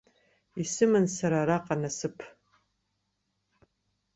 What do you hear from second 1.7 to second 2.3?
насыԥ.